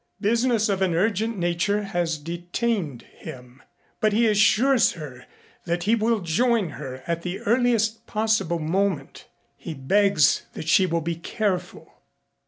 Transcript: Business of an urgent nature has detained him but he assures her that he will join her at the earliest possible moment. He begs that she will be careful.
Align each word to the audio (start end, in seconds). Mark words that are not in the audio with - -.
Business 0.19 0.67
of 0.67 0.81
an 0.81 0.95
urgent 0.95 1.37
nature 1.37 1.83
has 1.83 2.17
detained 2.17 3.03
him 3.03 3.61
but 3.99 4.13
he 4.13 4.25
assures 4.25 4.93
her 4.93 5.27
that 5.65 5.83
he 5.83 5.93
will 5.93 6.21
join 6.21 6.69
her 6.69 7.03
at 7.05 7.21
the 7.21 7.39
earliest 7.41 8.07
possible 8.07 8.57
moment. 8.57 9.27
He 9.57 9.75
begs 9.75 10.47
that 10.53 10.67
she 10.67 10.87
will 10.87 11.01
be 11.01 11.17
careful. 11.17 12.01